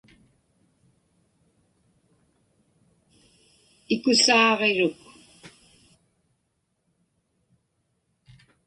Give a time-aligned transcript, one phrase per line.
[3.93, 4.99] Ikusaaġiruk.